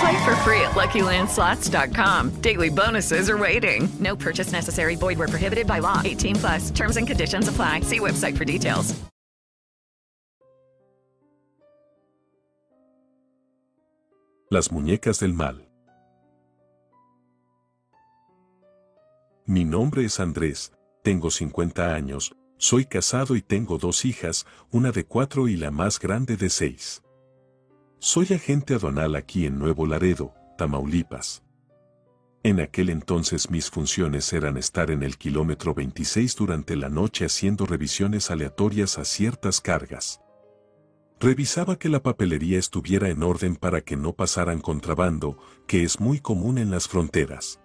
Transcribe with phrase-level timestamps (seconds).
[0.00, 2.40] Play for free at LuckyLandSlots.com.
[2.40, 3.88] Daily bonuses are waiting.
[4.00, 4.96] No purchase necessary.
[4.96, 6.02] Void where prohibited by law.
[6.04, 6.70] 18 plus.
[6.70, 7.80] Terms and conditions apply.
[7.80, 8.94] See website for details.
[14.48, 15.66] Las muñecas del mal.
[19.44, 20.72] Mi nombre es Andrés,
[21.02, 25.98] tengo 50 años, soy casado y tengo dos hijas, una de cuatro y la más
[25.98, 27.02] grande de seis.
[27.98, 31.42] Soy agente aduanal aquí en Nuevo Laredo, Tamaulipas.
[32.42, 37.64] En aquel entonces mis funciones eran estar en el kilómetro 26 durante la noche haciendo
[37.64, 40.20] revisiones aleatorias a ciertas cargas.
[41.18, 46.20] Revisaba que la papelería estuviera en orden para que no pasaran contrabando, que es muy
[46.20, 47.60] común en las fronteras.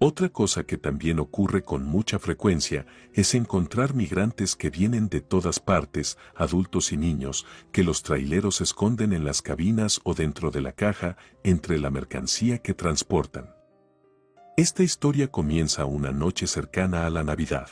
[0.00, 5.58] Otra cosa que también ocurre con mucha frecuencia es encontrar migrantes que vienen de todas
[5.58, 10.70] partes, adultos y niños, que los traileros esconden en las cabinas o dentro de la
[10.70, 13.50] caja entre la mercancía que transportan.
[14.56, 17.68] Esta historia comienza una noche cercana a la Navidad.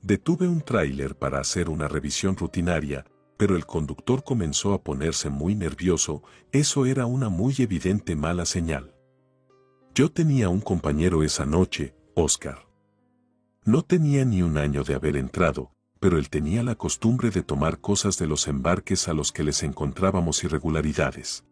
[0.00, 3.04] Detuve un tráiler para hacer una revisión rutinaria,
[3.36, 6.22] pero el conductor comenzó a ponerse muy nervioso,
[6.52, 8.97] eso era una muy evidente mala señal.
[9.94, 12.68] Yo tenía un compañero esa noche, Oscar.
[13.64, 17.80] No tenía ni un año de haber entrado, pero él tenía la costumbre de tomar
[17.80, 21.44] cosas de los embarques a los que les encontrábamos irregularidades.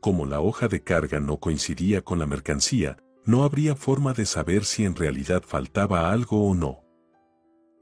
[0.00, 4.64] Como la hoja de carga no coincidía con la mercancía, no habría forma de saber
[4.64, 6.84] si en realidad faltaba algo o no.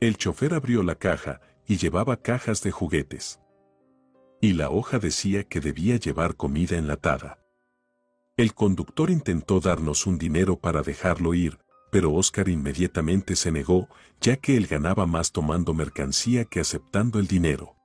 [0.00, 3.41] El chofer abrió la caja y llevaba cajas de juguetes.
[4.41, 7.42] Y la hoja decía que debía llevar comida enlatada.
[8.38, 11.59] El conductor intentó darnos un dinero para dejarlo ir,
[11.91, 13.88] pero Oscar inmediatamente se negó,
[14.22, 17.76] ya que él ganaba más tomando mercancía que aceptando el dinero.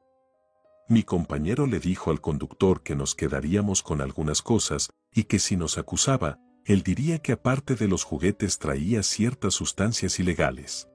[0.88, 5.58] Mi compañero le dijo al conductor que nos quedaríamos con algunas cosas y que si
[5.58, 10.88] nos acusaba, él diría que aparte de los juguetes traía ciertas sustancias ilegales.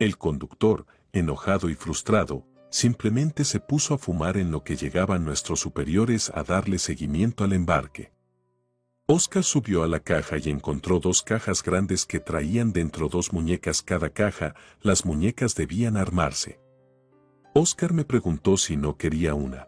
[0.00, 5.60] El conductor, enojado y frustrado, simplemente se puso a fumar en lo que llegaban nuestros
[5.60, 8.17] superiores a darle seguimiento al embarque.
[9.10, 13.80] Oscar subió a la caja y encontró dos cajas grandes que traían dentro dos muñecas
[13.80, 16.60] cada caja, las muñecas debían armarse.
[17.54, 19.66] Oscar me preguntó si no quería una.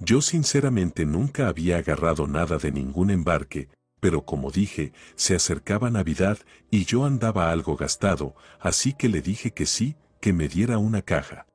[0.00, 3.68] Yo sinceramente nunca había agarrado nada de ningún embarque,
[4.00, 6.38] pero como dije, se acercaba Navidad
[6.68, 11.02] y yo andaba algo gastado, así que le dije que sí, que me diera una
[11.02, 11.46] caja.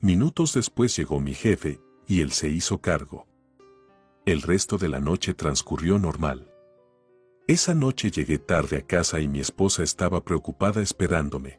[0.00, 1.78] Minutos después llegó mi jefe,
[2.08, 3.29] y él se hizo cargo.
[4.26, 6.52] El resto de la noche transcurrió normal.
[7.48, 11.58] Esa noche llegué tarde a casa y mi esposa estaba preocupada esperándome.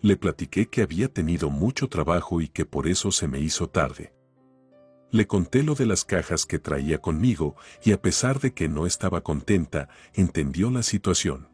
[0.00, 4.12] Le platiqué que había tenido mucho trabajo y que por eso se me hizo tarde.
[5.12, 8.84] Le conté lo de las cajas que traía conmigo y a pesar de que no
[8.84, 11.48] estaba contenta, entendió la situación.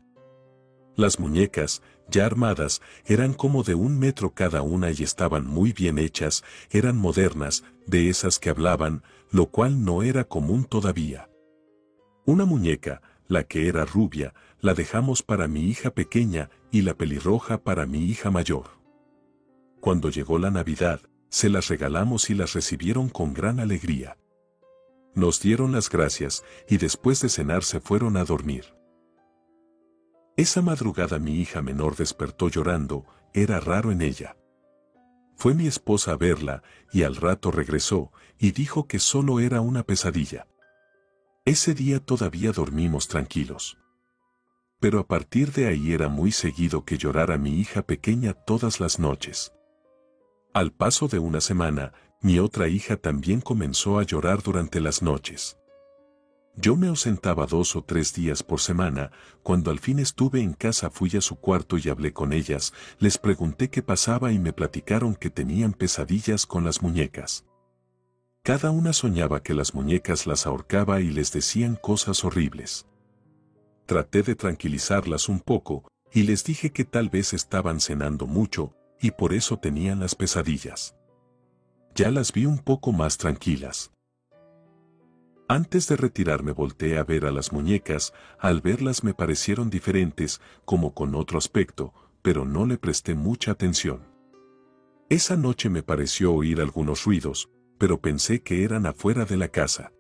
[0.96, 5.98] Las muñecas, ya armadas, eran como de un metro cada una y estaban muy bien
[5.98, 11.30] hechas, eran modernas, de esas que hablaban, lo cual no era común todavía.
[12.24, 17.62] Una muñeca, la que era rubia, la dejamos para mi hija pequeña y la pelirroja
[17.62, 18.78] para mi hija mayor.
[19.80, 24.18] Cuando llegó la Navidad, se las regalamos y las recibieron con gran alegría.
[25.14, 28.64] Nos dieron las gracias y después de cenar se fueron a dormir.
[30.36, 33.04] Esa madrugada mi hija menor despertó llorando,
[33.34, 34.36] era raro en ella.
[35.38, 39.84] Fue mi esposa a verla, y al rato regresó, y dijo que solo era una
[39.84, 40.48] pesadilla.
[41.44, 43.78] Ese día todavía dormimos tranquilos.
[44.80, 48.98] Pero a partir de ahí era muy seguido que llorara mi hija pequeña todas las
[48.98, 49.52] noches.
[50.54, 55.56] Al paso de una semana, mi otra hija también comenzó a llorar durante las noches.
[56.60, 59.12] Yo me ausentaba dos o tres días por semana,
[59.44, 63.16] cuando al fin estuve en casa fui a su cuarto y hablé con ellas, les
[63.16, 67.44] pregunté qué pasaba y me platicaron que tenían pesadillas con las muñecas.
[68.42, 72.88] Cada una soñaba que las muñecas las ahorcaba y les decían cosas horribles.
[73.86, 79.12] Traté de tranquilizarlas un poco, y les dije que tal vez estaban cenando mucho, y
[79.12, 80.96] por eso tenían las pesadillas.
[81.94, 83.92] Ya las vi un poco más tranquilas.
[85.50, 90.92] Antes de retirarme volteé a ver a las muñecas, al verlas me parecieron diferentes, como
[90.92, 94.02] con otro aspecto, pero no le presté mucha atención.
[95.08, 97.48] Esa noche me pareció oír algunos ruidos,
[97.78, 99.90] pero pensé que eran afuera de la casa.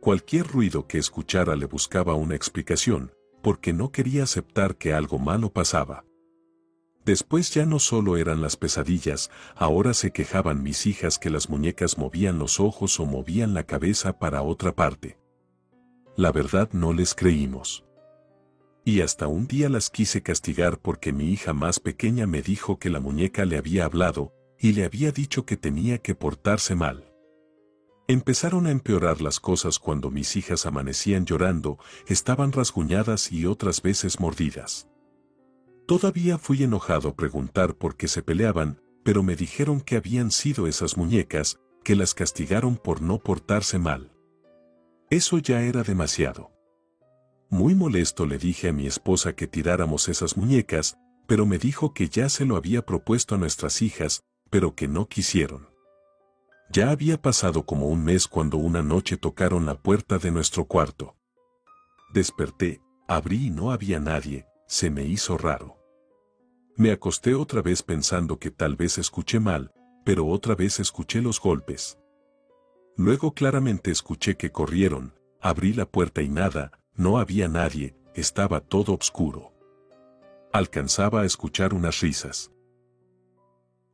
[0.00, 3.12] Cualquier ruido que escuchara le buscaba una explicación,
[3.42, 6.04] porque no quería aceptar que algo malo pasaba.
[7.08, 11.96] Después ya no solo eran las pesadillas, ahora se quejaban mis hijas que las muñecas
[11.96, 15.18] movían los ojos o movían la cabeza para otra parte.
[16.18, 17.86] La verdad no les creímos.
[18.84, 22.90] Y hasta un día las quise castigar porque mi hija más pequeña me dijo que
[22.90, 27.10] la muñeca le había hablado, y le había dicho que tenía que portarse mal.
[28.06, 34.20] Empezaron a empeorar las cosas cuando mis hijas amanecían llorando, estaban rasguñadas y otras veces
[34.20, 34.87] mordidas.
[35.88, 40.98] Todavía fui enojado preguntar por qué se peleaban, pero me dijeron que habían sido esas
[40.98, 44.12] muñecas, que las castigaron por no portarse mal.
[45.08, 46.52] Eso ya era demasiado.
[47.48, 52.10] Muy molesto le dije a mi esposa que tiráramos esas muñecas, pero me dijo que
[52.10, 55.70] ya se lo había propuesto a nuestras hijas, pero que no quisieron.
[56.70, 61.16] Ya había pasado como un mes cuando una noche tocaron la puerta de nuestro cuarto.
[62.12, 65.77] Desperté, abrí y no había nadie, se me hizo raro.
[66.78, 69.72] Me acosté otra vez pensando que tal vez escuché mal,
[70.04, 71.98] pero otra vez escuché los golpes.
[72.96, 78.94] Luego claramente escuché que corrieron, abrí la puerta y nada, no había nadie, estaba todo
[78.94, 79.52] oscuro.
[80.52, 82.52] Alcanzaba a escuchar unas risas.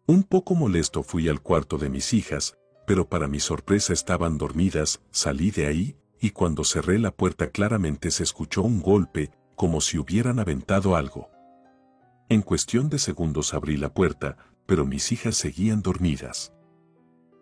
[0.06, 5.00] Un poco molesto fui al cuarto de mis hijas, pero para mi sorpresa estaban dormidas,
[5.10, 9.96] salí de ahí, y cuando cerré la puerta claramente se escuchó un golpe, como si
[9.96, 11.30] hubieran aventado algo.
[12.28, 14.36] En cuestión de segundos abrí la puerta,
[14.66, 16.52] pero mis hijas seguían dormidas.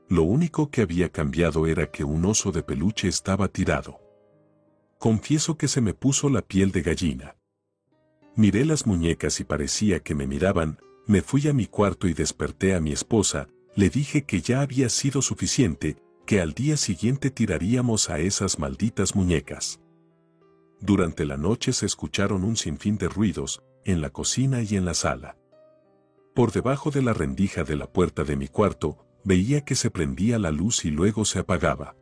[0.08, 4.00] Lo único que había cambiado era que un oso de peluche estaba tirado.
[4.98, 7.36] Confieso que se me puso la piel de gallina.
[8.34, 12.74] Miré las muñecas y parecía que me miraban, me fui a mi cuarto y desperté
[12.74, 15.96] a mi esposa, le dije que ya había sido suficiente,
[16.26, 19.80] que al día siguiente tiraríamos a esas malditas muñecas.
[20.80, 24.94] Durante la noche se escucharon un sinfín de ruidos, en la cocina y en la
[24.94, 25.36] sala.
[26.34, 30.38] Por debajo de la rendija de la puerta de mi cuarto, veía que se prendía
[30.38, 31.96] la luz y luego se apagaba.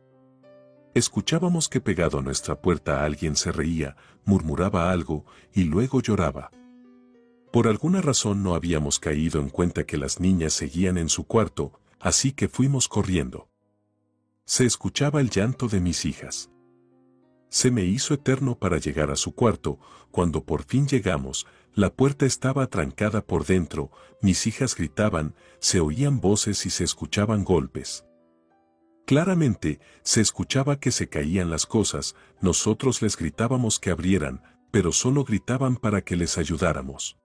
[0.93, 3.95] Escuchábamos que pegado a nuestra puerta alguien se reía,
[4.25, 6.51] murmuraba algo y luego lloraba.
[7.51, 11.79] Por alguna razón no habíamos caído en cuenta que las niñas seguían en su cuarto,
[11.99, 13.49] así que fuimos corriendo.
[14.45, 16.49] Se escuchaba el llanto de mis hijas.
[17.49, 19.79] Se me hizo eterno para llegar a su cuarto,
[20.11, 23.91] cuando por fin llegamos, la puerta estaba atrancada por dentro,
[24.21, 28.05] mis hijas gritaban, se oían voces y se escuchaban golpes.
[29.05, 34.41] Claramente, se escuchaba que se caían las cosas, nosotros les gritábamos que abrieran,
[34.71, 37.17] pero solo gritaban para que les ayudáramos.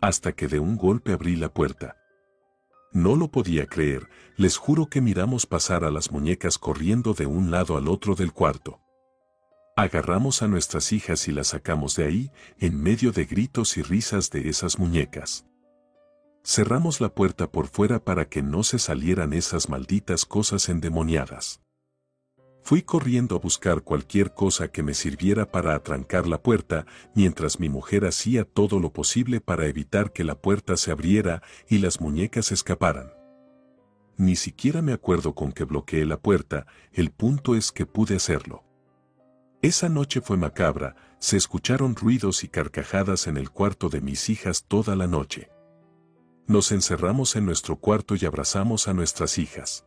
[0.00, 1.96] Hasta que de un golpe abrí la puerta.
[2.92, 7.50] No lo podía creer, les juro que miramos pasar a las muñecas corriendo de un
[7.50, 8.83] lado al otro del cuarto.
[9.76, 14.30] Agarramos a nuestras hijas y las sacamos de ahí, en medio de gritos y risas
[14.30, 15.46] de esas muñecas.
[16.44, 21.60] Cerramos la puerta por fuera para que no se salieran esas malditas cosas endemoniadas.
[22.62, 27.68] Fui corriendo a buscar cualquier cosa que me sirviera para atrancar la puerta, mientras mi
[27.68, 32.52] mujer hacía todo lo posible para evitar que la puerta se abriera y las muñecas
[32.52, 33.12] escaparan.
[34.16, 38.62] Ni siquiera me acuerdo con que bloqueé la puerta, el punto es que pude hacerlo.
[39.64, 44.66] Esa noche fue macabra, se escucharon ruidos y carcajadas en el cuarto de mis hijas
[44.68, 45.48] toda la noche.
[46.46, 49.86] Nos encerramos en nuestro cuarto y abrazamos a nuestras hijas.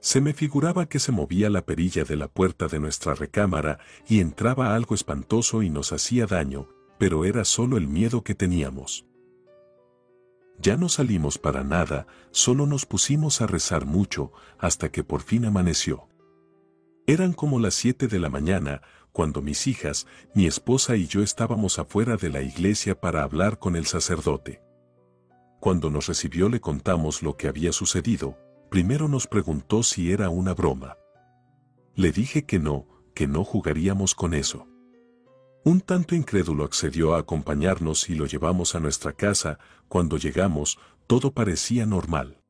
[0.00, 4.20] Se me figuraba que se movía la perilla de la puerta de nuestra recámara y
[4.20, 6.66] entraba algo espantoso y nos hacía daño,
[6.98, 9.04] pero era solo el miedo que teníamos.
[10.58, 15.44] Ya no salimos para nada, solo nos pusimos a rezar mucho hasta que por fin
[15.44, 16.09] amaneció.
[17.10, 21.80] Eran como las siete de la mañana, cuando mis hijas, mi esposa y yo estábamos
[21.80, 24.62] afuera de la iglesia para hablar con el sacerdote.
[25.58, 28.38] Cuando nos recibió le contamos lo que había sucedido,
[28.70, 30.98] primero nos preguntó si era una broma.
[31.96, 34.68] Le dije que no, que no jugaríamos con eso.
[35.64, 41.32] Un tanto incrédulo accedió a acompañarnos y lo llevamos a nuestra casa, cuando llegamos, todo
[41.32, 42.40] parecía normal.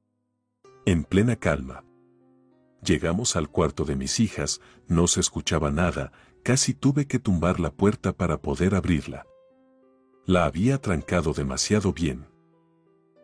[0.84, 1.82] En plena calma.
[2.84, 7.70] Llegamos al cuarto de mis hijas, no se escuchaba nada, casi tuve que tumbar la
[7.70, 9.26] puerta para poder abrirla.
[10.26, 12.26] La había trancado demasiado bien.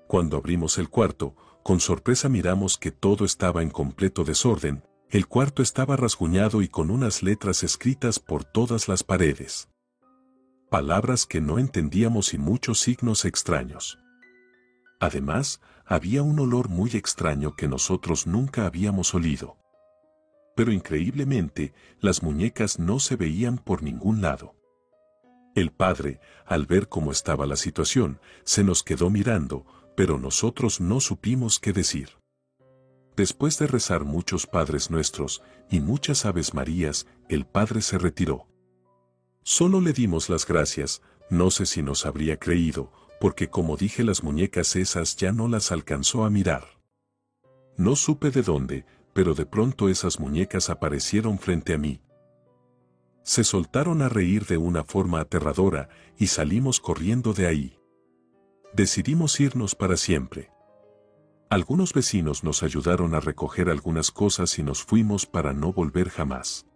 [0.09, 5.63] Cuando abrimos el cuarto, con sorpresa miramos que todo estaba en completo desorden, el cuarto
[5.63, 9.69] estaba rasguñado y con unas letras escritas por todas las paredes
[10.69, 13.99] palabras que no entendíamos y muchos signos extraños.
[15.01, 19.57] Además, había un olor muy extraño que nosotros nunca habíamos olido.
[20.55, 24.55] Pero increíblemente, las muñecas no se veían por ningún lado.
[25.55, 29.65] El padre, al ver cómo estaba la situación, se nos quedó mirando,
[29.97, 32.11] pero nosotros no supimos qué decir.
[33.17, 38.47] Después de rezar muchos Padres Nuestros y muchas Aves Marías, el padre se retiró.
[39.43, 41.01] Solo le dimos las gracias,
[41.31, 45.73] no sé si nos habría creído, porque como dije las muñecas esas ya no las
[45.73, 46.65] alcanzó a mirar.
[47.77, 52.01] No supe de dónde, pero de pronto esas muñecas aparecieron frente a mí.
[53.23, 57.79] Se soltaron a reír de una forma aterradora y salimos corriendo de ahí.
[58.73, 60.51] Decidimos irnos para siempre.
[61.49, 66.67] Algunos vecinos nos ayudaron a recoger algunas cosas y nos fuimos para no volver jamás.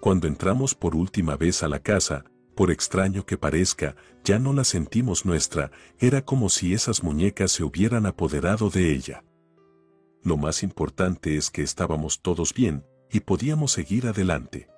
[0.00, 2.24] Cuando entramos por última vez a la casa,
[2.58, 7.62] por extraño que parezca, ya no la sentimos nuestra, era como si esas muñecas se
[7.62, 9.22] hubieran apoderado de ella.
[10.24, 14.68] Lo más importante es que estábamos todos bien, y podíamos seguir adelante.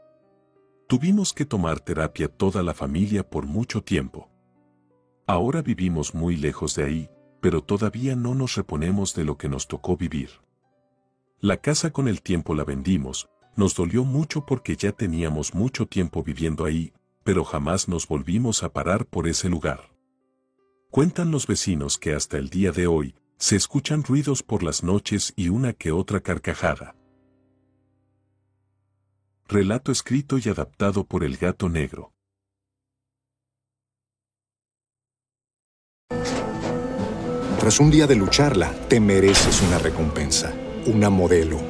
[0.89, 4.29] Tuvimos que tomar terapia toda la familia por mucho tiempo.
[5.27, 7.11] Ahora vivimos muy lejos de ahí,
[7.41, 10.29] pero todavía no nos reponemos de lo que nos tocó vivir.
[11.41, 16.23] La casa con el tiempo la vendimos, nos dolió mucho porque ya teníamos mucho tiempo
[16.23, 16.93] viviendo ahí,
[17.25, 19.91] pero jamás nos volvimos a parar por ese lugar.
[20.91, 25.33] Cuentan los vecinos que hasta el día de hoy, se escuchan ruidos por las noches
[25.37, 26.97] y una que otra carcajada.
[29.49, 32.13] Relato escrito y adaptado por el gato negro.
[37.59, 40.55] Tras un día de lucharla, te mereces una recompensa,
[40.87, 41.70] una modelo